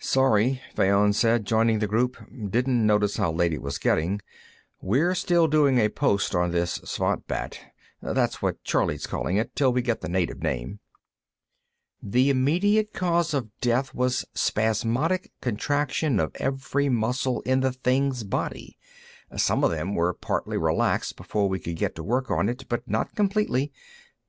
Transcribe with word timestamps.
"Sorry," 0.00 0.60
Fayon 0.74 1.12
said, 1.12 1.44
joining 1.46 1.78
the 1.78 1.86
group. 1.86 2.16
"Didn't 2.50 2.84
notice 2.84 3.18
how 3.18 3.30
late 3.30 3.52
it 3.52 3.62
was 3.62 3.78
getting. 3.78 4.20
We're 4.82 5.14
still 5.14 5.46
doing 5.46 5.78
a 5.78 5.88
post 5.88 6.34
on 6.34 6.50
this 6.50 6.80
svant 6.84 7.28
bat; 7.28 7.60
that's 8.02 8.42
what 8.42 8.64
Charley's 8.64 9.06
calling 9.06 9.36
it, 9.36 9.54
till 9.54 9.72
we 9.72 9.80
get 9.80 10.00
the 10.00 10.08
native 10.08 10.42
name. 10.42 10.80
"The 12.02 12.30
immediate 12.30 12.92
cause 12.92 13.32
of 13.32 13.56
death 13.60 13.94
was 13.94 14.24
spasmodic 14.34 15.30
contraction 15.40 16.18
of 16.18 16.34
every 16.40 16.88
muscle 16.88 17.40
in 17.42 17.60
the 17.60 17.70
thing's 17.70 18.24
body; 18.24 18.76
some 19.36 19.62
of 19.62 19.70
them 19.70 19.94
were 19.94 20.14
partly 20.14 20.56
relaxed 20.56 21.14
before 21.14 21.48
we 21.48 21.60
could 21.60 21.76
get 21.76 21.94
to 21.94 22.02
work 22.02 22.28
on 22.28 22.48
it, 22.48 22.64
but 22.68 22.88
not 22.90 23.14
completely. 23.14 23.70